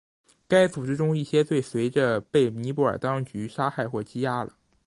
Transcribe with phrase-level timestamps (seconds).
[0.47, 4.57] 该组织中一些最随着被尼泊尔当局杀害或羁押了。